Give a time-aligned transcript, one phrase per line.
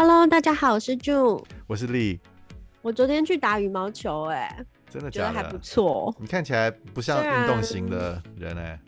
[0.00, 2.20] Hello，大家好，我是 June，我是丽。
[2.82, 5.26] 我昨天去打羽毛球，哎，真的假的？
[5.26, 6.14] 觉得还不错。
[6.20, 8.80] 你看起来不像运动型的人哎。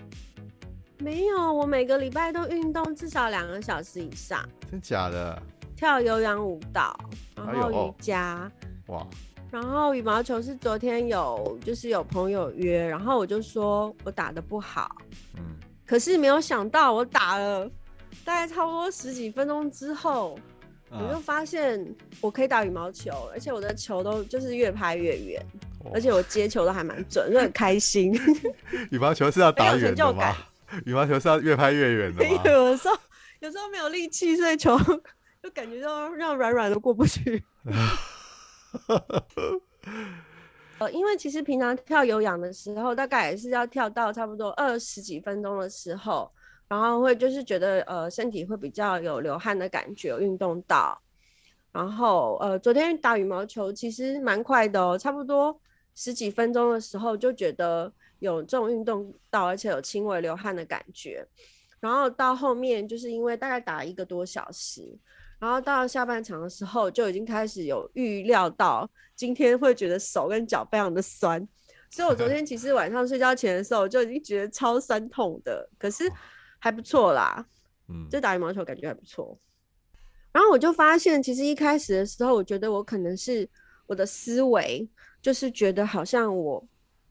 [0.98, 4.48] 没有，我每个礼拜都运动至少两个小时以上。
[4.70, 5.42] 真假的？
[5.74, 6.96] 跳有氧舞蹈，
[7.34, 8.48] 然后瑜伽。
[8.86, 9.04] 哎、哇。
[9.50, 14.94] 然后羽毛球是昨天有，就是有朋友约，然后我就说我打的不好。
[15.36, 15.42] 嗯。
[15.84, 17.68] 可是没有想到，我打了
[18.24, 20.38] 大概差不多十几分钟之后。
[20.90, 25.46] 我就发现我可以打羽毛球，而且我的球都就是越拍越远，
[25.94, 28.12] 而且我接球都还蛮准，就很开心。
[28.90, 30.36] 羽毛球是要打远的吗？
[30.84, 32.42] 羽毛球是要越拍越远的吗？
[32.44, 32.96] 有时候
[33.38, 34.76] 有时候没有力气，所以球
[35.42, 37.42] 就感觉到让软软的过不去。
[40.78, 46.30] 呃，因为其实平常跳有氧的时候，大概也是要跳到差不多二十几分钟的时候。
[46.70, 50.96] 然后会就是觉得呃身体会比较有流汗的感觉，有运动到。
[51.72, 55.60] 然后呃昨天打羽毛球其实蛮快的哦，差不多
[55.96, 61.26] 十几分钟的时候就觉得有这种运动到，而且有轻微流汗的感觉。
[61.80, 64.96] 然后到后面就是因为大概打一个多小时，
[65.40, 71.44] 然后到下半场的时候就已经开始有预料到今天会觉得手跟脚非常的酸，
[71.90, 76.08] 所以我昨 天其实晚上睡觉前的时候就已经觉得超酸痛的，可是。
[76.60, 77.44] 还不错啦，
[77.88, 79.36] 嗯，就打羽毛球感觉还不错。
[80.30, 83.48] 然后我就发现，其实一开始的时候，我觉得我可能是
[83.86, 84.88] 我的思维，
[85.20, 86.64] 就是觉得好像我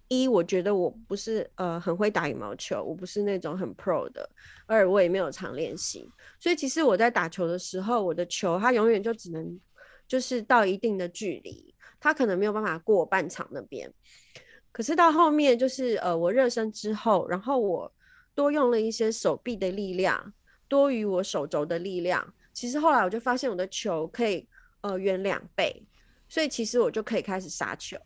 [0.07, 4.29] 一，我觉得我不是呃很会打羽毛球，我不是那种很 pro 的，
[4.67, 6.07] 二我也没有常练习，
[6.39, 9.59] 所以其实我在打球的时候，我的球它永远就只能
[10.07, 13.91] 就是到一定的距离，它可能没有办法过半场那边。
[14.71, 17.91] 可是到后面就是呃我热身之后，然后我。
[18.39, 20.31] 多用了一些手臂的力量，
[20.69, 22.25] 多于我手肘的力量。
[22.53, 24.47] 其实后来我就发现我的球可以
[24.79, 25.83] 呃远两倍，
[26.29, 27.97] 所以其实我就可以开始杀球。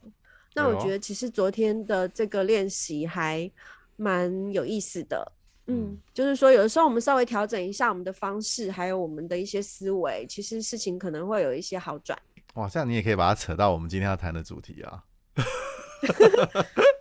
[0.56, 3.48] 那我觉得其实昨天的这个练习还
[3.96, 5.32] 蛮有意思的，
[5.68, 12.18] 嗯，嗯，就是说有的时候我们稍微调整一下我们的方式，还有我们的一些思维，其实事情可能会有一些好转。
[12.56, 15.04] 哇，这样你也可以把它扯到我们今天要谈的主题啊。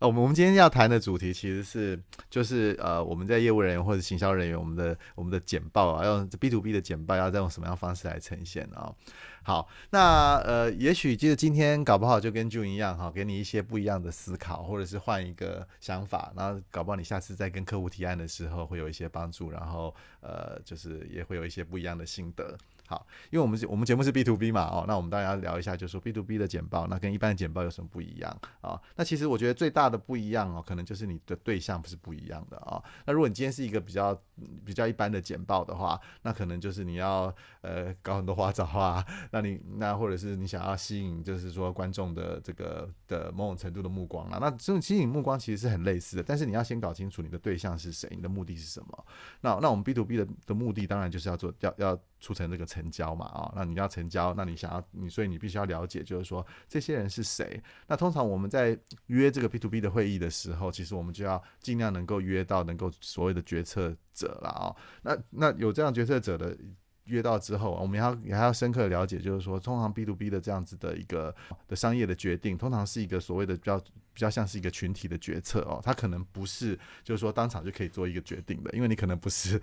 [0.00, 2.00] 呃，我们我们今天要谈的主题其实是，
[2.30, 8.94] 就是呃，我们在业务人员或者行销人员，我们的我们的简报啊，用 B to B 的简报要再用什么样方式来呈现啊？
[9.42, 22.56] 好，那呃，也许就是今天搞不好就跟 June 一样哈，给你一些不一样的思考，或者是换一个想法，然后搞不好你下次再跟客户提案的时候会有一些帮助，然后呃，就是也会有一些不一样的心得。
[22.88, 28.30] 好，因为我们我们节目是 B to B 嘛，哦，那我们当然要聊一下，就是说 B to B 的简报，那跟一般的简报有什么不一样
[28.62, 28.70] 啊？
[28.70, 32.84] 哦，那其实我觉得最大的不一样哦，可能就是你的对象不是不一样的啊，哦。
[33.04, 34.18] 那如果你今天是一个比较
[34.64, 49.06] 比较一般的简报的话，那可能就是你要呃搞很多花招啊，那你那或者是你想要吸引，就是说观众的这个的某种程度的目光啊，那这种吸引目光其实是很类似的，但是你要先搞清楚你的对象是谁，你的目的是什么。
[49.42, 57.62] 那那我们 B to B 的的目的当然就是要做要要促成这个成交嘛啊，那你要成交，那你想要你，所以你必须要了解，就是说这些人是谁。
[57.86, 64.74] 那通常我们在约这个 B to B 的会议的时候，其实我们就要尽量能够约到能够所谓的决策者了啊。
[65.02, 66.56] 那那有这样决策者的
[67.04, 71.34] 约到之后，我们要也还要深刻了解，就是说通常 B to B 的这样子的一个
[71.68, 79.62] 的商业的决定，通常是一个所谓的比较比较像是一个群体的决策哦，他可能不是就是说当场就可以做一个决定的，因为你可能不是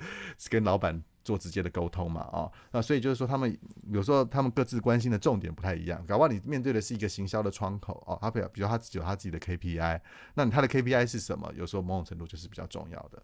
[0.50, 1.04] 跟老板。
[1.26, 3.58] 做直接的沟通嘛，哦，那所以就是说，他们
[3.92, 6.06] 有时候他们各自关心的重点不太一样。
[6.06, 10.00] 搞不好你面对的是一个行销的窗口，哦，他比比如他自己有他自己的 KPI，
[10.36, 11.52] 那他的 KPI 是什么？
[11.56, 13.22] 有时候某种程度就是比较重要的。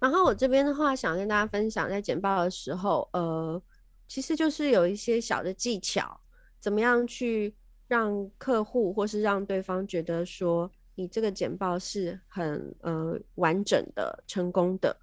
[0.00, 3.62] 然后我这边的话，想跟大家分享，在简报的时候，呃，
[4.08, 6.20] 其实就是有一些小的技巧，
[6.58, 7.54] 怎么样去
[7.86, 14.96] 让客户或是让对方觉得说，你这个简报是很呃完整的、成功的。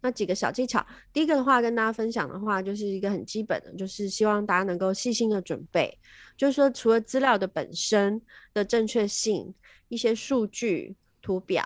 [0.00, 5.98] 那几个小技巧，第一个的话跟大家分享的话，就是一个很基本的，就是希望大家能够细心的准备，
[6.36, 8.20] 就是说除了资料的本身
[8.54, 9.52] 的正确性，
[9.88, 11.64] 一些数据、图表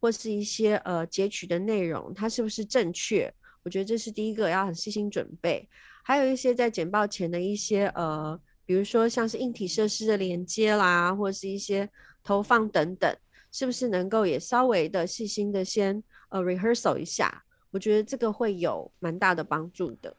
[0.00, 3.32] 或是一些呃截取的内容，它是不是正确？
[3.62, 5.68] 我觉得这是第一个要很细心准备。
[6.02, 11.88] 还有一些在简报前的一些呃，比如说像是硬体设施的连接啦，或是一些
[12.24, 13.14] 投放等等，
[13.52, 17.44] 是不是能够也稍微的细心的先呃 rehearsal 一下？
[17.72, 20.14] 我觉得这个会有蛮大的帮助的。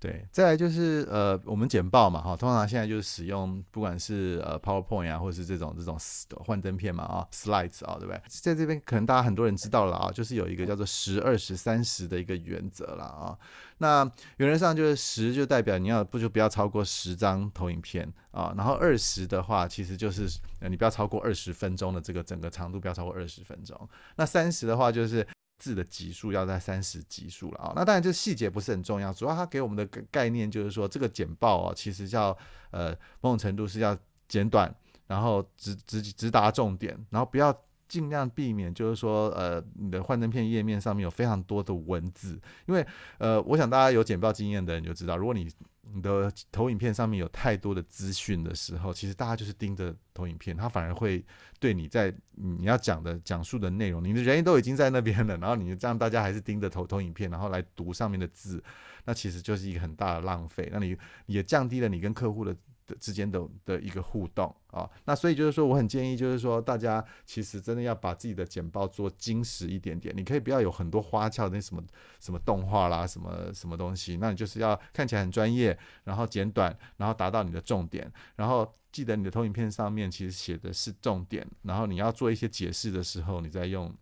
[0.00, 5.98] 对，再来就是呃，我们简报嘛，哈，通常现在就是使用不管是呃 PowerPoint 啊，或者是这种这种
[6.44, 8.22] 幻灯片嘛，啊，Slides 啊，对不对？
[8.28, 13.36] 在这边可能大家很多人知道了啊，就是有一个叫做十二十三十的一个原则了啊。
[13.78, 20.28] 那原则上就是十就代表你要不就不要超过十张投影片啊，然后二十的话其实就是
[20.60, 23.76] 你不要超过二十分钟的这个整个长度不要超过二十分钟。
[24.14, 25.26] 那三十的话就是。
[25.58, 32.36] 字的级数要在三十级数了啊，那当然这细节不是很重要，主要它给我们的概念就是说，这个简报哦，其实叫
[32.70, 33.96] 呃某种程度是要
[34.28, 34.72] 简短，
[35.06, 37.52] 然后直直直达重点，然后不要
[37.88, 42.86] 尽量避免就是说呃你的幻灯片页面上面有非常多的文字，因为
[43.18, 45.50] 呃我想大家有简报经验的人就知道，如果你
[45.94, 51.24] 你的投影片上面有太多的资讯的时候，其实大家就是盯着投影片，它反而会
[51.58, 58.62] 对你在你要讲的讲述的内容，你的人都已经在那边了，然后你这样大家还是盯着投投影片，然后来读上面的字，
[59.06, 60.94] 那其实就是一个很大的浪费，那你
[61.24, 62.54] 也降低了你跟客户的。
[62.96, 70.14] 之间的的一个互动啊，那所以就是说，我很建议就是说，大家其实真的要把自己的简报做精实一点点。
[70.16, 71.82] 你可以不要有很多花俏的那什么
[72.20, 78.10] 什么动画啦，什么什么东西，那你就是要看起来很专业，然后简短，然后达到你的重点。
[78.36, 83.94] 然后记得你的投影片上面其实写的是重点，然后你要做一些解释的时候，你再用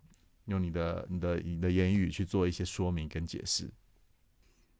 [0.46, 3.70] 用你的你的你的言语去做一些说明跟解释。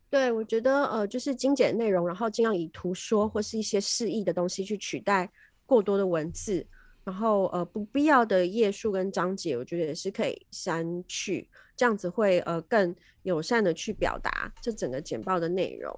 [0.09, 5.31] 对，我觉得呃，就是精简内容，然后尽量以图说或是一些示意的东西去取代
[5.67, 6.65] 过多的文字，
[7.05, 12.95] 然后呃不必要的页数跟章节，我觉得也是可以删去，这样子会呃更
[13.25, 15.93] 友善的去表达这整个简报的内容。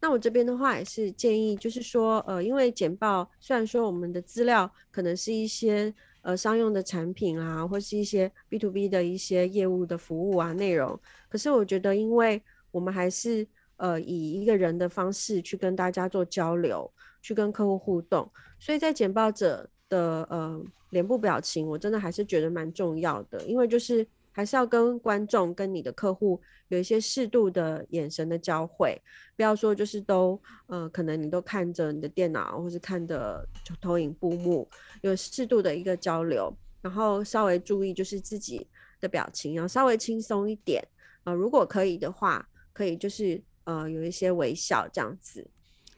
[0.00, 10.98] 那我这边的话也是建议，就是说呃，因为简报虽然说我们的资料可能是一些呃商用的产品啊，或是一些 B to B 的一些业务的服务啊内容，
[11.28, 13.46] 可是我觉得因为我们还是
[13.76, 16.90] 呃以一个人的方式去跟大家做交流，
[17.22, 29.00] 去跟客户互动，所以在简报者的呃脸部表情，我真的还是觉得蛮重要的，因为就是还是要跟观众、跟你的客户有一些适度的眼神的交汇，
[29.34, 33.44] 不要说就是都呃可能你都看着你的电脑或是看着
[33.80, 34.68] 投影布幕，
[35.02, 38.66] 有适度的一个交流，然后稍微注意就是自己
[39.00, 40.86] 的表情，然后稍微轻松一点。
[41.24, 42.46] 啊、如果可以的话。
[42.80, 45.46] 可以就是呃有一些微笑这样子，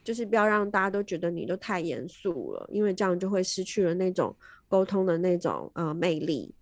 [0.03, 4.35] 就是不要让大家都觉得你都太严肃了，因为这样就会失去了那种
[4.67, 6.53] 沟通的那种呃魅力。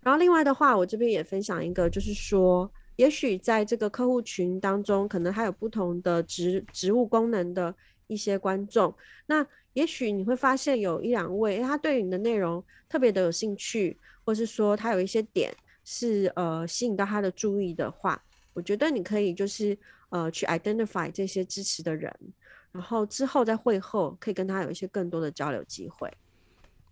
[0.00, 7.72] 然后另外的话，我这边也分享一个，就是说，也许在这个客户群当中，可能还有不同的职职务功能的
[8.08, 8.92] 一些观众，
[9.26, 15.54] 那也许你会发现有一两位，他对你的内容特别的有兴趣，或是说他有一些点
[15.84, 18.20] 是呃吸引到他的注意的话。
[18.54, 19.76] 我觉得你可以就是
[20.10, 22.14] 呃去 identify 这些支持的人，
[22.70, 26.12] 然后之后在会后可以跟他有一些更多的交流机会。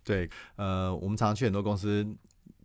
[0.03, 2.07] 对，呃，我们常去很多公司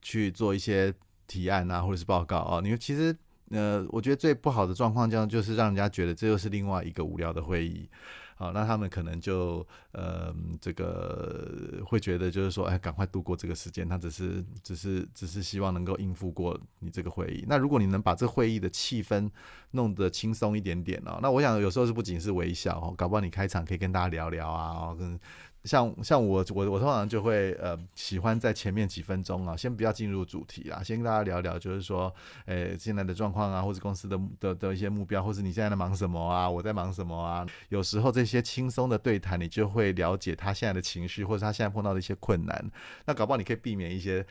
[0.01, 0.93] 去做一些
[1.27, 2.61] 提案啊，或者是报告啊。
[2.63, 3.15] 你其实
[3.49, 7.89] 呃，我觉得最不好的状况，这样就是让人家觉得这又是另外一个无聊的会议。
[8.35, 13.87] 好，那他们可能就呃，这个会觉得就是说，哎，赶快度过这个时间。
[13.87, 17.45] 他只是，只是，只是希望能够应付过你这个会议。
[17.47, 19.29] 那如果你能把这会议的气氛
[19.71, 25.19] 弄得轻松一点点哦，那我想有时候是不仅是微笑哦，搞不好你开场可以跟大家聊聊啊，跟。
[25.65, 32.13] 像像我我我通常就会呃喜欢在前面几分钟啊，先不要进入主题啊，先跟大家聊聊，就是说，
[32.45, 37.45] 呃、现在的状况啊，或者公司的的的一些目标，或者你现在在忙什么啊，我在忙什么啊？
[37.69, 42.71] 有时候这些轻松的对谈，你就会了解他现在的情绪，或者他现在碰到的一些困难。
[43.05, 44.25] 那搞不好你可以避免一些。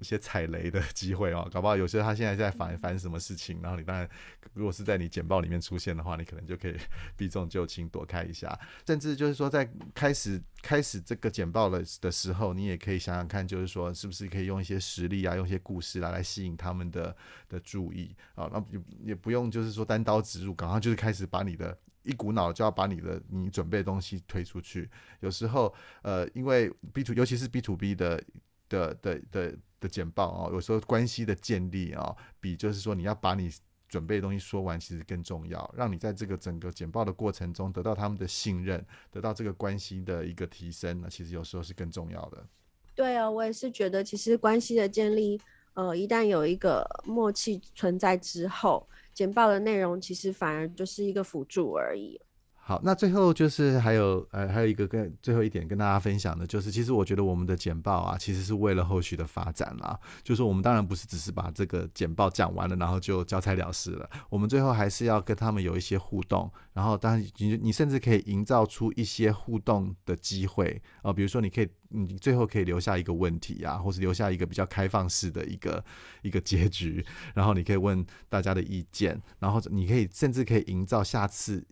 [0.00, 4.08] 一些踩雷的机会哦，搞不好有些他现在在烦烦什么事情，然后你当然，
[4.54, 6.76] 如果是在你简报里面出现的话，你可能就可以
[7.16, 8.58] 避重就轻，躲开一下。
[8.86, 17.16] 甚至就是说，在开始开始这个简报的的时候，你也可以想想看，就是说是不是可以用一些实例啊，用一些故事来来吸引他们的
[17.48, 18.48] 的注意啊。
[18.52, 24.88] 那也也不用就是说单刀直入，赶快就是开始把你的一股脑就要把你的你准备的东西推出去。
[25.20, 28.22] 有时候呃，因为 B to 尤其是 B to B 的
[28.68, 29.58] 的的的。
[29.80, 33.50] 的简报啊，有时候关系的建立啊，比就是说你要把你
[33.88, 35.74] 准备的东西说完，其实更重要。
[35.76, 42.46] 让你在这个整个简报的过程中得到他们的信任，得到这个关系的一个提升，那其实有时候是更重要的。
[42.94, 45.40] 对啊，我也是觉得，其实关系的建立，
[45.74, 52.20] 呃，一旦有一个默契存在之后，简报的内容其实反而就是一个辅助而已。
[52.68, 59.98] 好，那最后就是还有呃还有一个跟最后一点跟大家分享的，就是其实我觉得我们的简报啊，其实是为了后续的发展啦。
[60.22, 64.10] 就是我们当然不是只是把这个简报讲完了，然后就交差了事了。
[64.28, 75.82] 我们最后还是要跟他们有一些互动，然后当然你你甚至可以营造出一些互动的机会啊、比如说你可以你最后可以留下一个问题啊，或是留下一个比较开放式的一个
[76.20, 81.66] 一个结局，然后你可以问大家的意见，然后你可以甚至可以营造下次。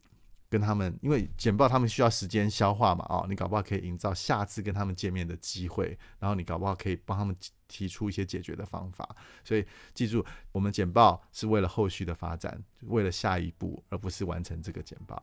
[0.48, 7.34] 跟他们，因为简报他们需要时间消化嘛，哦，你搞不好可以营造下次跟他们见面的机会，然后你搞不好可以帮他们
[7.66, 9.08] 提出一些解决的方法。
[9.44, 15.22] 所以记住，我们简报是为了后续的发展，为了下一步，而不是完成这个简报。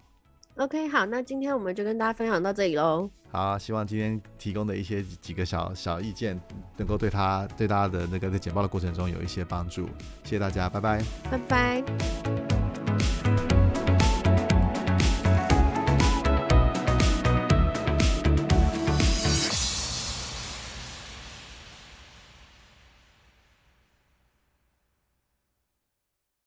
[0.58, 3.10] OK，好，那今天我们就跟大家分享到这里喽。
[3.32, 6.40] 好，希望今天提供的一些几个小小意见，
[6.78, 9.88] 能够对他对大家的那个在简报的过程中有一些帮助。
[10.24, 12.63] 谢谢大家，拜拜，拜拜。